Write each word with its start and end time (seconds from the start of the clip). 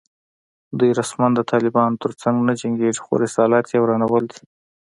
دوی 0.77 0.91
رسماً 0.99 1.27
د 1.35 1.39
طالبانو 1.51 1.99
تر 2.03 2.11
څنګ 2.21 2.35
نه 2.47 2.53
جنګېږي 2.61 3.01
خو 3.05 3.13
رسالت 3.25 3.65
یې 3.71 3.79
ورانول 3.81 4.23
دي 4.31 4.41